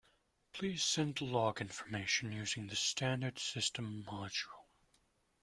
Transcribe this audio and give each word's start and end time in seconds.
Please 0.53 0.81
send 0.83 1.21
log 1.21 1.61
information 1.61 2.31
using 2.31 2.65
the 2.65 2.75
standard 2.75 3.37
system 3.37 4.03
module. 4.07 4.65